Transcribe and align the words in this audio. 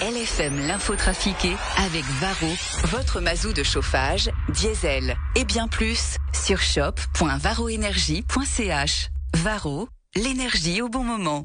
LFM 0.00 0.66
l'infotrafiqué 0.66 1.54
avec 1.76 2.04
Varro, 2.20 2.50
votre 2.84 3.20
mazou 3.20 3.52
de 3.52 3.62
chauffage, 3.62 4.30
diesel 4.48 5.14
et 5.36 5.44
bien 5.44 5.68
plus 5.68 6.16
sur 6.32 6.62
shop.varroénergie.ch. 6.62 9.08
Varro, 9.36 9.90
l'énergie 10.16 10.80
au 10.80 10.88
bon 10.88 11.04
moment. 11.04 11.44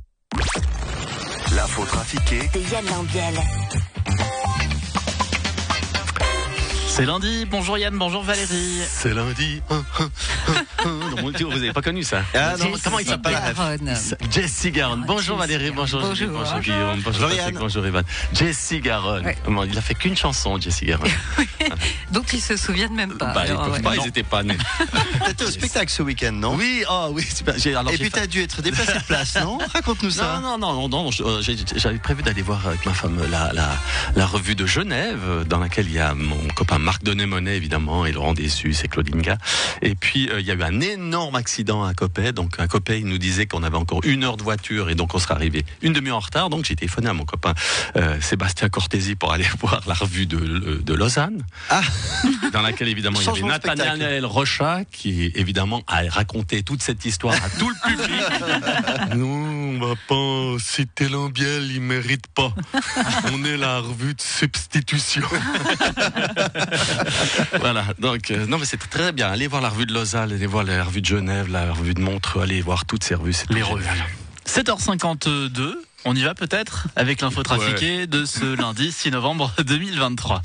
L'info 1.54 1.83
trafiquée 1.83 2.47
de 2.54 2.60
Yann 2.71 2.86
Lambiel. 2.86 3.36
C'est 6.96 7.05
lundi, 7.05 7.46
bonjour 7.51 7.77
Yann, 7.77 7.93
bonjour 7.97 8.23
Valérie. 8.23 8.79
C'est 8.87 9.13
lundi. 9.13 9.62
Hein, 9.69 9.83
hein, 9.99 10.09
hein, 10.47 10.53
non, 10.85 11.21
mon 11.23 11.31
Dieu, 11.31 11.45
vous 11.45 11.51
n'avez 11.51 11.73
pas 11.73 11.81
connu 11.81 12.03
ça. 12.03 12.21
Ah 12.33 12.53
non, 12.57 12.71
comment 12.81 12.99
il 12.99 13.05
s'appelle 13.05 13.33
Garonne. 13.33 13.94
Jessie 14.31 14.71
Garonne. 14.71 15.01
Ah, 15.03 15.05
bonjour 15.05 15.37
Jessie 15.41 15.51
Valérie, 15.58 15.71
bonjour, 15.76 15.99
Bonjour. 15.99 16.16
Julie, 16.16 16.31
bonjour. 16.31 16.59
Guillaume, 16.62 17.02
bonjour, 17.03 17.21
Patrick, 17.27 17.38
Yann. 17.41 17.55
bonjour 17.59 17.85
Evan. 17.85 18.03
Jessie 18.31 18.80
Garonne. 18.80 19.26
Ouais. 19.26 19.38
Il 19.70 19.77
a 19.77 19.81
fait 19.81 19.94
qu'une 19.95 20.16
chanson, 20.16 20.58
Jessie 20.58 20.86
Garonne. 20.86 21.12
Donc 22.12 22.31
ils 22.31 22.39
se 22.39 22.55
souviennent 22.55 22.95
même 22.95 23.17
pas. 23.17 23.34
bah, 23.34 23.44
ils 23.45 23.50
Alors, 23.52 23.64
peuvent 23.66 23.73
ouais. 23.73 23.81
pas, 23.81 23.95
Non. 23.95 24.02
ils 24.05 24.08
étaient 24.08 24.23
pas 24.23 24.44
nés. 24.44 24.58
T'étais 25.25 25.44
au 25.44 25.52
spectacle 25.52 25.91
ce 25.91 26.02
week-end, 26.02 26.31
non? 26.31 26.55
Oui, 26.55 26.86
oh 26.89 27.09
oui, 27.12 27.23
super. 27.23 27.55
J'ai- 27.58 27.75
alors, 27.75 27.91
Et 27.91 27.98
puis 27.98 28.05
fait- 28.05 28.22
t'as 28.22 28.27
dû 28.27 28.41
être 28.41 28.62
déplacé 28.62 28.94
de 28.94 29.03
place, 29.03 29.36
non? 29.41 29.58
Raconte-nous 29.73 30.12
ça. 30.12 30.39
Non, 30.41 30.58
non, 30.58 30.88
non, 30.88 30.88
non, 30.88 31.09
euh, 31.20 31.41
j'avais 31.75 31.98
prévu 32.00 32.23
d'aller 32.23 32.41
voir 32.41 32.66
avec 32.66 32.86
ma 32.86 32.94
femme 32.94 33.20
la, 33.30 33.52
la, 33.52 33.70
la 34.16 34.25
revue 34.25 34.55
de 34.55 34.66
Genève, 34.66 35.44
dans 35.45 35.59
laquelle 35.59 35.88
il 35.88 35.94
y 35.95 36.00
a 36.00 36.14
mon 36.14 36.38
copain 36.55 36.80
Marc 36.85 37.03
Denet-Monet, 37.03 37.57
évidemment, 37.57 38.05
et 38.05 38.12
Laurent 38.12 38.35
Dessus, 38.35 38.73
c'est 38.73 38.88
Claudine 38.88 39.20
Gars. 39.20 39.39
Et 39.81 39.95
puis, 39.95 40.30
euh, 40.30 40.39
il 40.39 40.45
y 40.45 40.52
a 40.52 40.53
eu 40.53 40.62
un 40.62 40.81
énorme 40.81 41.35
accident 41.35 41.84
à 41.84 41.95
Copet. 41.95 42.31
Donc, 42.31 42.59
à 42.59 42.67
Copet, 42.67 42.99
il 42.99 43.08
nous 43.08 43.17
disait 43.17 43.48
qu'on 43.48 43.63
avait 43.63 43.75
encore 43.75 44.02
une 44.03 44.23
heure 44.23 44.38
de 44.38 44.44
voiture, 44.44 44.91
et 44.91 44.95
donc 44.95 45.16
on 45.16 45.20
serait 45.20 45.34
arrivé 45.34 45.66
une 45.81 45.94
demi-heure 45.94 46.17
en 46.17 46.20
retard. 46.20 46.52
Donc, 46.52 46.66
j'ai 46.66 46.75
téléphoné 46.75 47.09
à 47.09 47.13
mon 47.13 47.25
copain 47.25 47.55
euh, 47.95 48.21
Sébastien 48.21 48.70
Cortési 48.70 49.16
pour 49.16 49.34
aller 49.34 49.48
voir 49.59 49.81
la 49.88 49.95
revue 49.95 50.27
de, 50.27 50.38
de 50.84 50.94
Lausanne, 50.94 51.44
Ah. 51.72 51.81
dans 52.53 52.61
laquelle, 52.61 52.88
évidemment, 52.88 53.20
il 53.20 53.25
y 53.25 53.30
avait. 53.30 53.42
Nathaniel 53.42 54.25
Rochat, 54.25 54.83
qui, 54.92 55.31
évidemment, 55.33 55.81
a 55.88 56.03
raconté 56.08 56.61
toute 56.61 56.83
cette 56.83 57.03
histoire 57.03 57.33
à 57.33 57.49
tout 57.49 57.70
le 57.70 57.89
public. 57.89 59.16
Non, 59.16 59.64
on 59.76 59.86
va 59.86 59.95
pas 60.08 60.58
citer 60.59 61.09
Lambiel, 61.09 61.72
il 61.72 61.81
mérite 61.81 62.28
pas. 62.28 62.54
On 63.34 63.44
est 63.44 63.58
la 63.58 63.80
revue 63.80 64.14
de 64.14 64.22
substitution. 64.22 65.22
voilà, 67.59 67.86
donc, 68.00 68.32
euh, 68.32 68.45
non, 68.48 68.58
mais 68.58 68.66
c'est 68.66 68.78
très 68.78 69.12
bien. 69.12 69.30
Allez 69.30 69.48
voir 69.48 69.62
la 69.62 69.70
revue 69.70 69.86
de 69.86 69.94
Lausanne, 69.94 70.32
allez 70.32 70.45
voir 70.45 70.64
la 70.64 70.84
revue 70.84 71.02
de 71.02 71.06
Genève, 71.06 71.50
la 71.50 71.73
revue 71.73 71.94
de 71.94 72.02
Montreux, 72.02 72.44
allez 72.44 72.62
voir 72.62 72.86
toutes 72.86 73.04
ces 73.04 73.16
revues. 73.16 73.34
c'est 73.34 73.50
Les 73.52 73.62
revues. 73.62 73.86
7h52, 74.48 75.76
on 76.06 76.16
y 76.16 76.23
va 76.23 76.36
peut-être 76.36 76.88
avec 76.95 77.22
l'info 77.22 77.44
trafiquée 77.44 78.08
de 78.08 78.26
ce 78.26 78.56
lundi 78.56 78.92
6 78.92 79.12
novembre 79.12 79.52
2023. 79.66 80.42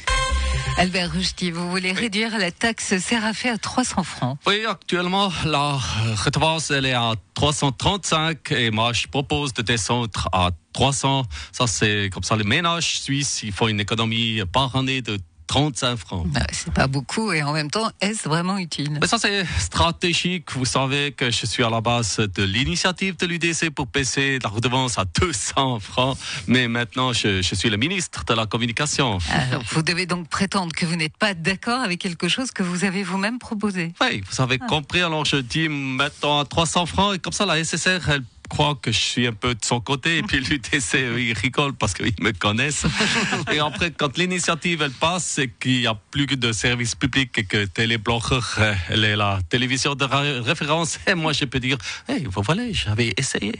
Albert 0.79 1.13
Ruchti, 1.13 1.51
vous 1.51 1.71
voulez 1.71 1.93
réduire 1.93 2.39
la 2.39 2.51
taxe 2.51 2.97
Sérafé 2.99 3.51
à 3.51 3.59
300 3.59 4.03
francs? 4.03 4.39
Oui, 4.47 4.65
actuellement, 4.67 5.31
la 5.45 5.79
redevance, 6.25 6.71
elle 6.71 6.87
est 6.87 6.95
à 6.95 7.13
335 7.35 8.53
et 8.53 8.71
moi, 8.71 8.93
je 8.93 9.07
propose 9.07 9.53
de 9.53 9.63
descendre 9.63 10.29
à 10.33 10.51
300. 10.73 11.25
Ça, 11.53 11.67
c'est 11.67 12.09
comme 12.11 12.23
ça, 12.23 12.37
les 12.37 12.45
ménages 12.45 13.01
suisses, 13.01 13.43
ils 13.43 13.53
font 13.53 13.69
une 13.69 13.81
économie 13.81 14.41
par 14.53 14.75
année 14.75 15.03
de 15.03 15.19
35 15.51 15.97
francs. 15.97 16.29
Bah, 16.29 16.47
c'est 16.53 16.73
pas 16.73 16.87
beaucoup 16.87 17.33
et 17.33 17.43
en 17.43 17.53
même 17.53 17.73
temps, 17.73 17.91
est-ce 18.01 18.29
vraiment 18.29 18.57
utile? 18.57 18.99
Mais 19.01 19.09
ça, 19.09 19.19
c'est 19.19 19.45
stratégique. 19.59 20.53
Vous 20.53 20.65
savez 20.65 21.11
que 21.11 21.33
je 21.33 21.45
suis 21.45 21.65
à 21.65 21.71
la 21.71 21.81
base 21.81 22.19
de 22.19 22.45
l'initiative 22.45 23.17
de 23.17 23.27
l'UDC 23.27 23.71
pour 23.71 23.87
baisser 23.87 24.39
la 24.45 24.49
redevance 24.49 24.97
à 24.97 25.05
200 25.21 25.81
francs. 25.81 26.17
Mais 26.47 26.69
maintenant, 26.69 27.13
je, 27.13 27.43
je 27.43 27.55
suis 27.57 27.69
le 27.69 27.79
ministre 27.79 28.25
de 28.27 28.35
la 28.35 28.47
communication. 28.47 29.19
Alors, 29.29 29.65
Vous 29.73 29.83
devez 29.83 30.07
donc 30.07 30.29
prétendre 30.29 30.73
que 30.73 30.87
vous 30.87 30.95
n'êtes 30.95 31.17
pas 31.17 31.35
d'accord 31.35 31.81
avec 31.81 31.99
quelque 31.99 32.29
chose 32.29 32.53
que 32.53 32.63
vous 32.63 32.85
avez 32.85 33.03
vous-même 33.03 33.41
proposé. 33.41 33.93
Oui, 34.01 34.23
vous 34.31 34.41
avez 34.41 34.59
compris. 34.59 35.03
Alors, 35.03 35.25
je 35.25 35.39
dis 35.39 35.69
maintenant 35.69 36.39
à 36.39 36.45
300 36.45 36.87
francs. 36.87 37.17
Et 37.17 37.19
comme 37.19 37.33
ça, 37.33 37.45
la 37.45 37.63
SSR, 37.65 38.09
elle 38.09 38.23
croit 38.51 38.75
que 38.83 38.93
je 38.93 38.99
suis 38.99 39.27
un 39.27 39.33
peu 39.33 39.55
de 39.55 39.65
son 39.65 39.81
côté. 39.81 40.19
Et 40.19 40.23
puis 40.23 40.41
l'UTC, 40.41 40.97
eux, 40.97 41.21
ils 41.23 41.33
rigolent 41.33 41.73
parce 41.73 41.95
qu'ils 41.95 42.13
me 42.21 42.33
connaissent. 42.33 42.85
Et 43.53 43.61
après, 43.61 43.93
quand 43.93 44.19
l'initiative, 44.19 44.83
elle 44.83 44.91
passe, 44.91 45.25
c'est 45.25 45.49
qu'il 45.49 45.79
n'y 45.81 45.87
a 45.87 45.95
plus 46.11 46.27
que 46.27 46.35
de 46.35 46.53
service 46.53 46.95
public 46.95 47.31
et 47.39 47.45
que 47.45 47.65
Téléblancher, 47.65 48.41
euh, 48.59 48.75
elle 48.91 49.05
est 49.05 49.17
la 49.17 49.39
télévision 49.49 49.95
de 49.95 50.05
référence. 50.43 50.99
Et 51.07 51.15
moi, 51.15 51.33
je 51.33 51.45
peux 51.45 51.61
dire, 51.61 51.79
hey, 52.09 52.27
voilà, 52.35 52.65
j'avais 52.73 53.15
essayé. 53.17 53.55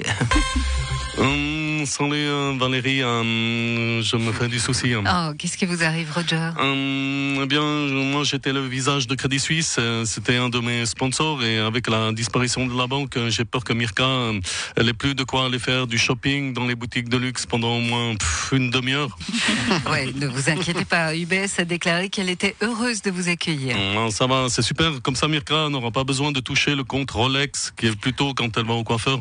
Hum, 1.19 1.57
salut 1.87 2.15
euh, 2.29 2.53
Valérie, 2.59 3.03
hum, 3.03 4.01
je 4.03 4.17
me 4.17 4.33
fais 4.33 4.49
du 4.49 4.59
souci. 4.59 4.95
hum. 4.95 5.09
Oh, 5.11 5.33
qu'est-ce 5.39 5.57
qui 5.57 5.67
vous 5.67 5.83
arrive, 5.83 6.11
Roger? 6.13 6.51
Hum, 6.59 7.39
eh 7.43 7.47
bien, 7.47 7.63
moi 7.63 8.25
j'étais 8.25 8.53
le 8.53 8.67
visage 8.67 9.07
de 9.07 9.15
Crédit 9.15 9.39
Suisse, 9.41 9.77
euh, 9.79 10.05
c'était 10.05 10.37
un 10.37 10.49
de 10.49 10.59
mes 10.59 10.87
sponsors 10.87 11.43
et 11.43 11.59
avec 11.59 11.89
la 11.89 12.13
disparition 12.13 12.67
de 12.67 12.77
la 12.77 12.87
banque, 12.87 13.17
euh, 13.17 13.31
j'ai 13.31 13.45
peur 13.45 13.65
que 13.65 13.73
Mirka, 13.73 14.05
euh, 14.05 14.41
elle 14.77 14.89
ait 14.89 14.93
plus 14.95 15.15
de 15.15 15.25
quoi 15.25 15.47
aller 15.47 15.59
faire 15.59 15.87
du 15.87 15.99
shopping 15.99 16.53
dans 16.53 16.67
les 16.67 16.75
boutiques 16.75 17.09
de 17.09 17.17
luxe 17.17 17.47
pendant 17.47 17.77
au 17.77 17.81
moins 17.81 18.15
pff, 18.17 18.51
une 18.53 18.71
demi-heure. 18.71 19.17
Ouais, 19.91 20.11
ne 20.15 20.27
vous 20.27 20.51
inquiétez 20.51 20.85
pas. 20.85 21.15
UBS 21.17 21.59
a 21.59 21.65
déclaré 21.65 22.09
qu'elle 22.09 22.29
était 22.31 22.55
heureuse 22.61 23.03
de 23.03 23.11
vous 23.11 23.29
accueillir. 23.29 23.77
Hum, 23.77 24.11
ça 24.11 24.27
va, 24.27 24.47
c'est 24.49 24.63
super, 24.63 25.01
comme 25.03 25.17
ça 25.17 25.29
Mirka 25.29 25.69
n'aura 25.69 25.91
pas 25.91 26.05
besoin 26.05 26.33
de 26.33 26.41
toucher 26.41 26.75
le 26.75 26.85
compte 26.85 27.11
Rolex 27.11 27.73
qui 27.77 27.87
est 27.87 27.97
plutôt 27.97 28.35
quand 28.35 28.57
elle 28.57 28.67
va 28.67 28.75
au 28.75 28.85
coiffeur. 28.85 29.21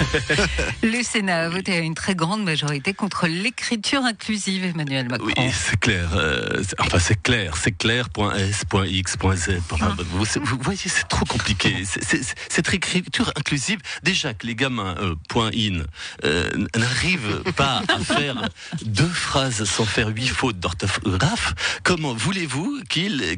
Le 0.82 1.02
Sénat 1.02 1.44
a 1.44 1.48
voté 1.48 1.74
à 1.74 1.80
une 1.80 1.94
très 1.94 2.14
grande 2.14 2.42
majorité 2.44 2.94
contre 2.94 3.26
l'écriture 3.26 4.02
inclusive, 4.04 4.64
Emmanuel 4.64 5.08
Macron. 5.08 5.26
Oui, 5.26 5.50
c'est 5.52 5.78
clair. 5.78 6.10
euh, 6.14 6.62
enfin, 6.78 6.98
c'est 6.98 7.20
clair. 7.20 7.56
C'est 7.56 7.72
clair. 7.72 8.10
Point 8.10 8.34
S, 8.34 8.64
point 8.68 8.86
X, 8.86 9.16
point 9.16 9.36
Z. 9.36 9.60
Enfin, 9.70 9.96
vous, 10.10 10.24
vous 10.42 10.58
voyez, 10.62 10.78
c'est 10.84 11.08
trop 11.08 11.24
compliqué. 11.24 11.84
Cette 12.48 12.72
écriture 12.72 13.32
inclusive, 13.36 13.78
déjà 14.02 14.34
que 14.34 14.46
les 14.46 14.54
gamins, 14.54 14.94
euh, 14.98 15.14
point 15.28 15.50
in, 15.54 15.82
euh, 16.24 16.50
n'arrivent 16.76 17.42
pas 17.56 17.82
à 17.88 17.98
faire 18.04 18.48
deux 18.82 19.08
phrases 19.08 19.64
sans 19.64 19.84
faire 19.84 20.08
huit 20.08 20.28
fautes 20.28 20.58
d'orthographe, 20.58 21.54
comment 21.82 22.14
voulez-vous 22.14 22.80
qu'ils, 22.88 23.36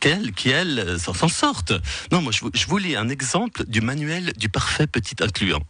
qu'elles, 0.00 0.32
qu'elles 0.32 0.98
s'en 0.98 1.28
sortent? 1.28 1.72
Non, 2.12 2.22
moi, 2.22 2.32
je 2.32 2.40
vous, 2.40 2.50
je 2.54 2.66
vous 2.66 2.78
lis 2.78 2.96
un 2.96 3.08
exemple 3.08 3.64
du 3.66 3.80
manuel 3.80 4.32
du 4.36 4.48
parfait 4.48 4.86
petit 4.86 5.16
incluant. 5.20 5.62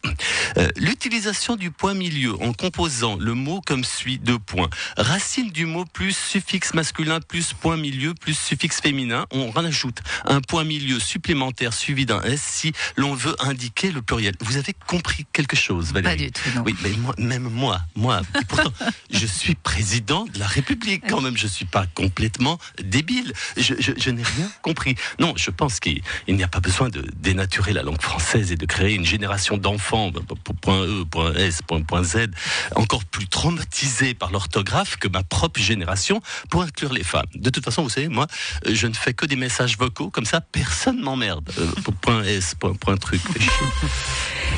Euh, 0.59 0.69
L'utilisation 0.77 1.57
du 1.57 1.71
point 1.71 1.95
milieu 1.95 2.35
en 2.43 2.53
composant 2.53 3.17
le 3.17 3.35
mot 3.35 3.61
comme 3.61 3.85
suit 3.85 4.19
deux 4.19 4.39
points. 4.39 4.71
Racine 4.97 5.51
du 5.51 5.67
mot 5.67 5.85
plus 5.85 6.17
suffixe 6.17 6.75
masculin 6.75 7.21
plus 7.21 7.53
point 7.53 7.77
milieu 7.77 8.15
plus 8.15 8.37
suffixe 8.39 8.81
féminin. 8.81 9.27
On 9.31 9.51
rajoute 9.51 10.01
un 10.25 10.41
point 10.41 10.65
milieu 10.65 10.99
supplémentaire 11.01 11.73
suivi 11.73 12.07
d'un 12.07 12.23
S 12.23 12.41
si 12.43 12.73
l'on 12.97 13.15
veut 13.15 13.35
indiquer 13.41 13.91
le 13.91 14.03
pluriel. 14.03 14.35
Vous 14.41 14.57
avez 14.57 14.75
compris 14.87 15.27
quelque 15.33 15.57
chose, 15.57 15.93
Valérie 15.93 16.17
Pas 16.17 16.23
du 16.25 16.33
tout, 16.33 16.49
non. 16.55 16.63
Oui, 16.65 16.75
mais 16.83 16.91
moi, 16.91 17.15
même 17.19 17.49
moi, 17.49 17.81
moi, 17.95 18.23
pourtant, 18.49 18.73
je 19.11 19.27
suis 19.27 19.55
président 19.55 20.25
de 20.25 20.39
la 20.39 20.47
République 20.47 21.05
quand 21.09 21.21
même. 21.21 21.37
Je 21.37 21.47
suis 21.47 21.65
pas 21.65 21.87
complètement 21.95 22.59
débile. 22.83 23.33
Je, 23.57 23.75
je, 23.79 23.93
je 23.97 24.11
n'ai 24.11 24.23
rien 24.23 24.51
compris. 24.63 24.95
Non, 25.19 25.35
je 25.37 25.51
pense 25.51 25.81
qu'il 25.81 26.03
il 26.27 26.37
n'y 26.37 26.45
a 26.45 26.49
pas 26.49 26.61
besoin 26.61 26.89
de 26.89 27.05
dénaturer 27.17 27.73
la 27.73 27.83
langue 27.83 28.01
française 28.01 28.53
et 28.53 28.57
de 28.57 28.67
créer 28.67 28.95
une 28.95 29.05
génération 29.05 29.57
d'enfants, 29.57 30.11
bah, 30.21 30.53
point 30.61 30.83
E, 30.83 31.05
point 31.05 31.33
S, 31.35 31.63
point, 31.63 31.83
point 31.83 32.03
Z, 32.03 32.29
encore 32.75 33.05
plus 33.05 33.29
traumatisés 33.29 34.15
par 34.15 34.31
l'orthographe 34.31 34.97
que 34.97 35.09
ma 35.09 35.23
propre 35.23 35.61
génération 35.61 36.21
pour 36.51 36.63
inclure 36.63 36.93
les 36.93 37.05
femmes. 37.05 37.27
De 37.35 37.51
toute 37.51 37.65
façon, 37.65 37.83
vous 37.83 37.89
savez, 37.89 38.09
moi, 38.09 38.27
euh, 38.67 38.71
je 38.75 38.87
ne 38.87 38.95
fais 38.95 39.15
que 39.15 39.27
des 39.27 39.37
messages 39.37 39.77
vocaux, 39.79 40.11
comme 40.11 40.25
ça, 40.25 40.41
personne 40.41 41.01
m'emmerde. 41.01 41.51
Euh, 41.59 41.67
point 42.01 42.23
S, 42.25 42.55
point, 42.55 42.75
point 42.75 42.97
truc. 42.97 43.21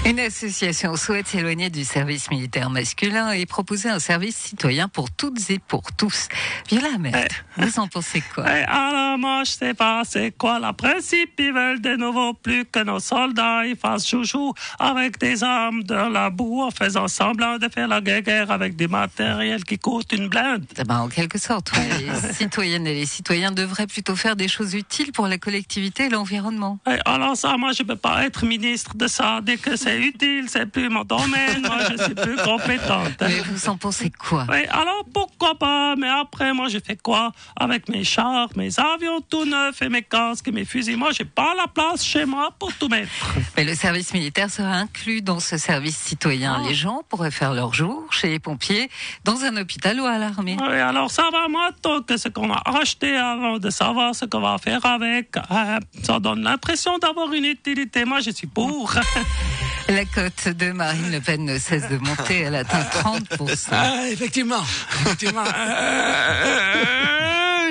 Une 0.04 0.20
association 0.20 0.96
souhaite 0.96 1.26
s'éloigner 1.26 1.70
du 1.70 1.84
service 1.84 2.30
militaire 2.30 2.70
masculin 2.70 3.32
et 3.32 3.46
proposer 3.46 3.88
un 3.88 3.98
service 3.98 4.36
citoyen 4.36 4.88
pour 4.88 5.10
toutes 5.10 5.50
et 5.50 5.58
pour 5.58 5.82
tous. 5.96 6.28
Viola 6.68 6.88
Amert, 6.94 7.28
vous 7.56 7.78
en 7.78 7.88
pensez 7.88 8.22
quoi? 8.34 8.44
Eh, 8.46 8.64
alors, 8.64 9.18
moi, 9.18 9.42
je 9.44 9.52
sais 9.52 9.74
pas, 9.74 10.02
c'est 10.04 10.30
quoi 10.36 10.60
le 10.60 10.72
principe? 10.72 11.32
Ils 11.38 11.52
veulent 11.52 11.80
de 11.80 11.96
nouveau 11.96 12.34
plus 12.34 12.64
que 12.64 12.82
nos 12.84 13.00
soldats, 13.00 13.66
ils 13.66 13.76
fassent 13.76 14.06
chouchou 14.06 14.54
avec 14.78 15.18
des 15.18 15.42
armes 15.48 15.82
de 15.82 15.94
la 15.94 16.30
boue 16.30 16.62
en 16.62 16.70
faisant 16.70 17.08
semblant 17.08 17.58
de 17.58 17.68
faire 17.68 17.88
la 17.88 18.00
guerre 18.00 18.50
avec 18.50 18.76
du 18.76 18.88
matériel 18.88 19.64
qui 19.64 19.78
coûte 19.78 20.12
une 20.12 20.28
blinde. 20.28 20.64
Eh 20.78 20.84
ben, 20.84 20.98
En 20.98 21.08
quelque 21.08 21.38
sorte, 21.38 21.72
oui. 21.76 22.06
les 22.26 22.32
citoyennes 22.32 22.86
et 22.86 22.94
les 22.94 23.06
citoyens 23.06 23.52
devraient 23.52 23.86
plutôt 23.86 24.16
faire 24.16 24.36
des 24.36 24.48
choses 24.48 24.74
utiles 24.74 25.12
pour 25.12 25.26
la 25.26 25.38
collectivité 25.38 26.04
et 26.04 26.08
l'environnement. 26.08 26.78
Eh, 26.88 26.98
alors 27.04 27.36
ça, 27.36 27.56
moi, 27.56 27.72
je 27.72 27.82
peux 27.82 27.96
pas 27.96 28.24
être 28.24 28.44
ministre 28.44 28.96
de 28.96 29.06
ça. 29.06 29.40
Dès 29.42 29.56
que 29.56 29.76
c'est 29.76 29.98
utile, 29.98 30.46
c'est 30.48 30.66
plus 30.66 30.88
mon 30.88 31.04
domaine. 31.04 31.62
Moi, 31.62 31.78
je 31.90 32.02
suis 32.02 32.14
plus 32.14 32.36
compétente. 32.36 33.12
Mais 33.20 33.40
vous 33.40 33.68
en 33.68 33.76
pensez 33.76 34.10
quoi? 34.10 34.46
Oui, 34.50 34.64
alors 34.70 35.04
pourquoi 35.12 35.58
pas? 35.58 35.96
Mais 35.96 36.08
après, 36.08 36.52
moi, 36.52 36.68
je 36.68 36.78
fais 36.78 36.96
quoi? 36.96 37.32
Avec 37.56 37.88
mes 37.88 38.04
chars, 38.04 38.50
mes 38.56 38.78
avions 38.78 39.20
tout 39.28 39.44
neufs 39.44 39.80
et 39.82 39.88
mes 39.88 40.02
casques 40.02 40.48
et 40.48 40.52
mes 40.52 40.64
fusils. 40.64 40.96
Moi, 40.96 41.10
j'ai 41.12 41.24
pas 41.24 41.54
la 41.56 41.66
place 41.66 42.04
chez 42.04 42.24
moi 42.24 42.50
pour 42.58 42.72
tout 42.74 42.88
mettre. 42.88 43.10
Mais 43.56 43.64
le 43.64 43.74
service 43.74 44.12
militaire 44.12 44.50
sera 44.50 44.74
inclus 44.74 45.22
dans 45.28 45.40
ce 45.40 45.58
service 45.58 45.98
citoyen. 45.98 46.56
Ah. 46.58 46.66
Les 46.66 46.74
gens 46.74 47.02
pourraient 47.06 47.30
faire 47.30 47.52
leur 47.52 47.74
jour 47.74 48.06
chez 48.10 48.30
les 48.30 48.38
pompiers, 48.38 48.88
dans 49.24 49.44
un 49.44 49.58
hôpital 49.58 50.00
ou 50.00 50.06
à 50.06 50.16
l'armée. 50.16 50.56
Oui, 50.58 50.78
alors 50.78 51.10
ça 51.10 51.28
va 51.30 51.48
moins 51.48 51.70
tôt 51.82 52.00
que 52.00 52.16
ce 52.16 52.28
qu'on 52.28 52.50
a 52.50 52.62
acheté 52.80 53.14
avant 53.14 53.58
de 53.58 53.68
savoir 53.68 54.14
ce 54.14 54.24
qu'on 54.24 54.40
va 54.40 54.56
faire 54.56 54.84
avec. 54.86 55.36
Euh, 55.36 55.78
ça 56.02 56.18
donne 56.18 56.42
l'impression 56.44 56.96
d'avoir 56.96 57.30
une 57.34 57.44
utilité. 57.44 58.06
Moi, 58.06 58.20
je 58.20 58.30
suis 58.30 58.46
pour. 58.46 58.94
La 59.90 60.06
cote 60.06 60.48
de 60.48 60.72
Marine 60.72 61.12
Le 61.12 61.20
Pen 61.20 61.44
ne 61.44 61.58
cesse 61.58 61.88
de 61.90 61.98
monter. 61.98 62.40
Elle 62.40 62.54
atteint 62.54 62.80
30%. 62.80 63.68
Ah, 63.70 64.08
effectivement, 64.10 64.62
effectivement. 65.02 65.44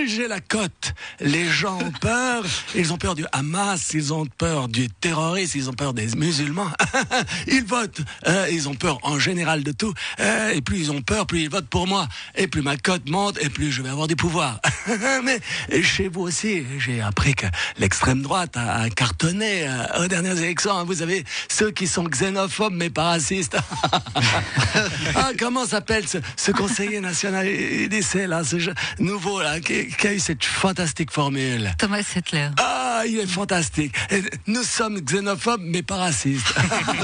J'ai 0.08 0.28
la 0.28 0.40
cote. 0.40 0.94
Les 1.20 1.46
gens 1.46 1.78
ont 1.80 1.92
peur. 1.92 2.44
Ils 2.76 2.94
ont 2.94 2.98
peur 2.98 3.14
du 3.14 3.26
Hamas, 3.32 3.92
ils 3.94 4.14
ont 4.14 4.26
peur 4.26 4.70
du 4.70 4.90
terroriste, 4.90 5.56
ils 5.56 5.70
ont 5.70 5.74
peur 5.74 5.94
des 5.94 6.08
musulmans. 6.16 6.70
Ils 7.48 7.64
votent. 7.64 8.02
Euh, 8.28 8.48
ils 8.52 8.70
ont 8.70 8.76
peur 8.76 9.00
en 9.04 9.20
général 9.20 9.64
de 9.64 9.72
tout. 9.72 9.94
Euh, 10.20 10.52
et 10.52 10.62
plus 10.62 10.80
ils 10.80 10.92
ont 10.92 11.02
peur, 11.02 11.28
plus 11.28 11.42
ils 11.42 11.50
votent 11.50 11.70
pour 11.70 11.88
moi. 11.88 12.08
Et 12.36 12.48
plus 12.48 12.62
ma 12.62 12.78
cote 12.78 13.10
monte, 13.10 13.38
et 13.42 13.50
plus 13.50 13.72
je 13.72 13.82
vais 13.82 13.90
avoir 13.90 14.08
du 14.08 14.16
pouvoir. 14.16 14.60
Mais 15.24 15.40
chez 15.84 16.08
vous 16.08 16.22
aussi, 16.22 16.64
j'ai 16.80 17.02
appris 17.02 17.36
que 17.36 17.46
l'extrême 17.78 18.22
droite 18.22 18.56
a, 18.56 18.82
a 18.82 18.90
cartonné 18.90 19.68
euh, 19.68 20.04
aux 20.04 20.08
dernières 20.08 20.38
élections. 20.38 20.84
Vous 20.86 21.02
avez 21.02 21.24
ceux 21.50 21.72
qui 21.72 21.88
sont 21.88 22.04
xénophobes 22.04 22.74
mais 22.74 22.90
pas 22.90 23.06
racistes. 23.06 23.58
ah, 25.16 25.32
comment 25.38 25.66
s'appelle 25.66 26.06
ce, 26.08 26.52
conseiller 26.52 27.00
national? 27.00 27.48
Là, 27.48 28.44
ce 28.44 28.72
nouveau 29.00 29.42
là, 29.42 29.60
qui 29.98 30.08
a 30.08 30.14
eu 30.14 30.20
cette 30.20 30.44
fantastique 30.44 31.12
formule 31.12 31.72
Thomas 31.78 32.04
Settler. 32.04 32.50
Ah, 32.60 33.04
il 33.08 33.20
est 33.20 33.28
fantastique. 33.28 33.96
Et 34.12 34.22
Nous 34.46 34.64
sommes 34.64 35.00
xénophobes 35.00 35.62
mais 35.64 35.82
pas 35.82 35.98
racistes. 35.98 36.54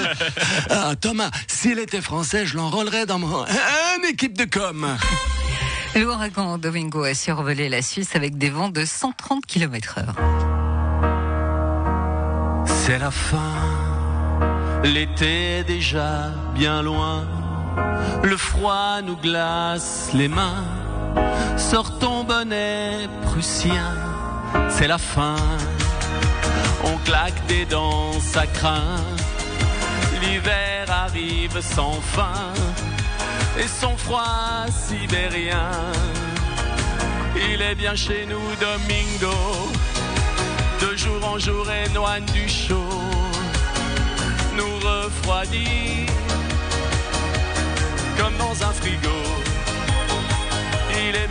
ah, 0.69 0.93
Thomas, 0.99 1.31
s'il 1.47 1.79
était 1.79 2.01
français, 2.01 2.45
je 2.45 2.55
l'enrôlerais 2.55 3.05
dans 3.05 3.19
mon 3.19 3.45
une 3.45 4.05
équipe 4.09 4.37
de 4.37 4.45
com. 4.45 4.97
L'ouragan 5.95 6.57
Domingo 6.57 7.03
a 7.03 7.13
survolé 7.13 7.69
la 7.69 7.81
Suisse 7.81 8.15
avec 8.15 8.37
des 8.37 8.49
vents 8.49 8.69
de 8.69 8.85
130 8.85 9.45
km 9.45 9.99
heure. 9.99 10.15
C'est 12.65 12.99
la 12.99 13.11
fin, 13.11 13.53
l'été 14.83 15.59
est 15.59 15.63
déjà 15.63 16.31
bien 16.55 16.81
loin. 16.81 17.27
Le 18.23 18.37
froid 18.37 19.01
nous 19.03 19.17
glace 19.17 20.09
les 20.13 20.27
mains. 20.27 20.82
Sors 21.69 21.97
ton 21.99 22.23
bonnet 22.23 23.07
prussien, 23.23 23.95
c'est 24.69 24.87
la 24.87 24.97
fin. 24.97 25.35
On 26.83 26.97
claque 27.05 27.45
des 27.47 27.65
dents, 27.65 28.19
ça 28.19 28.45
craint. 28.45 29.01
L'hiver 30.21 30.85
arrive 30.89 31.59
sans 31.61 31.99
fin 32.15 32.53
et 33.57 33.67
son 33.67 33.95
froid 33.97 34.65
sibérien. 34.69 35.71
Il 37.35 37.61
est 37.61 37.75
bien 37.75 37.95
chez 37.95 38.25
nous, 38.27 38.47
Domingo 38.59 39.37
de 40.83 40.97
jour 40.97 41.25
en 41.25 41.39
jour 41.39 41.65
éloigne 41.71 42.25
du 42.25 42.47
chaud, 42.47 43.01
nous 44.57 44.75
refroidit 44.87 46.05
comme 48.17 48.35
dans 48.37 48.63
un 48.63 48.73
frigo. 48.73 49.12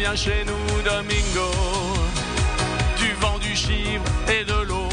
Bien 0.02 0.16
chez 0.16 0.44
nous, 0.44 0.82
Domingo, 0.82 1.49
du 2.99 3.12
vent, 3.20 3.38
du 3.38 3.54
chiffre 3.54 4.02
et 4.28 4.44
de 4.44 4.66
l'eau. 4.66 4.88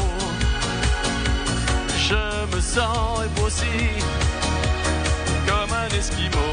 Je 2.08 2.54
me 2.54 2.60
sens 2.60 3.18
aussi 3.44 3.66
comme 5.48 5.72
un 5.72 5.88
esquimau. 5.98 6.52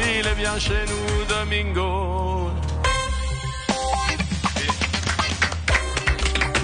Il 0.00 0.26
est 0.26 0.34
bien 0.34 0.58
chez 0.58 0.84
nous, 0.88 1.24
Domingo. 1.32 2.50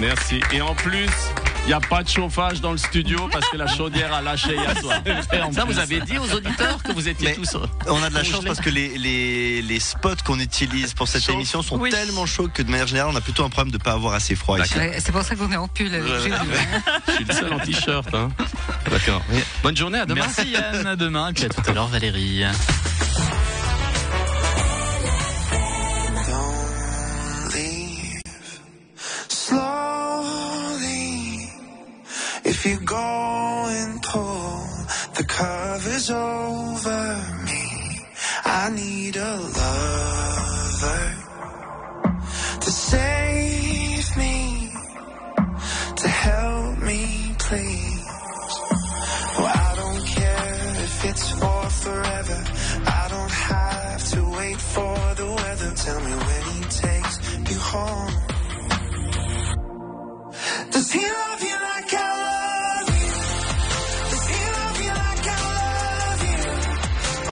Merci. 0.01 0.41
Et 0.53 0.61
en 0.61 0.75
plus, 0.75 1.31
il 1.67 1.71
n'y 1.71 1.73
a 1.75 1.81
pas 1.81 2.05
de 2.05 2.09
chauffage 2.09 2.61
dans 2.61 2.71
le 2.71 2.79
studio 2.79 3.29
parce 3.33 3.49
que 3.49 3.57
la 3.57 3.67
chaudière 3.67 4.15
a 4.15 4.23
lâché 4.23 4.55
hier 4.55 4.79
soir. 4.81 5.01
Ça, 5.53 5.65
vous 5.65 5.79
avez 5.81 6.01
dit 6.01 6.17
aux 6.17 6.33
auditeurs 6.33 6.81
que 6.81 6.93
vous 6.93 7.09
étiez 7.09 7.29
Mais 7.31 7.35
tous. 7.35 7.57
On 7.89 8.01
a 8.05 8.09
de 8.09 8.15
la 8.15 8.23
chance 8.23 8.45
parce 8.45 8.61
que 8.61 8.71
les, 8.71 8.97
les, 8.97 9.63
les 9.63 9.81
spots 9.81 10.15
qu'on 10.25 10.39
utilise 10.39 10.95
pour 10.95 11.09
cette 11.09 11.25
Chaud. 11.25 11.33
émission 11.33 11.63
sont 11.63 11.77
Oui. 11.79 11.91
tellement 11.91 12.25
chauds 12.25 12.49
que 12.55 12.63
de 12.63 12.71
manière 12.71 12.87
générale, 12.87 13.11
on 13.13 13.17
a 13.17 13.21
plutôt 13.21 13.45
un 13.45 13.49
problème 13.51 13.73
de 13.73 13.79
ne 13.79 13.83
pas 13.83 13.93
avoir 13.93 14.15
assez 14.15 14.37
froid 14.37 14.59
ici. 14.61 14.75
C'est 15.01 15.11
pour 15.11 15.23
ça 15.23 15.35
qu'on 15.35 15.51
est 15.51 15.57
en 15.57 15.67
pull. 15.67 15.89
euh. 15.93 16.29
Je 17.09 17.13
suis 17.13 17.25
le 17.25 17.35
seul 17.35 17.53
en 17.53 17.59
t-shirt. 17.59 18.15
Hein. 18.15 18.29
D'accord. 18.89 19.23
Bonne 19.65 19.77
journée, 19.77 19.99
à 19.99 20.07
demain. 20.07 20.21
Merci 20.27 20.51
Yann, 20.51 20.87
à 20.87 20.95
demain. 20.95 21.33
Puis 21.33 21.45
à 21.47 21.49
tout 21.49 21.63
à 21.69 21.73
l'heure 21.73 21.89
Valérie. 21.89 22.45
Over 36.11 37.25
me, 37.47 38.01
I 38.45 38.71
need 38.75 39.17
a 39.17 39.37
lover 39.37 41.15
to 42.61 42.71
save 42.71 44.17
me, 44.17 44.73
to 45.97 46.09
help 46.09 46.79
me, 46.79 47.35
please. 47.39 48.05
Well, 49.39 49.47
I 49.47 49.73
don't 49.77 50.07
care 50.07 50.83
if 50.87 51.05
it's 51.05 51.31
for 51.31 51.71
forever. 51.85 52.45
I 52.87 53.07
don't 53.11 53.31
have 53.31 54.09
to 54.13 54.31
wait 54.37 54.61
for 54.61 55.15
the 55.15 55.27
weather. 55.27 55.73
Tell 55.75 56.01
me 56.01 56.13
when 56.27 56.43
he 56.55 56.61
takes 56.85 57.17
you 57.51 57.59
home. 57.59 58.15
Does 60.71 60.93
he 60.93 61.01
love 61.01 61.43
you 61.43 61.46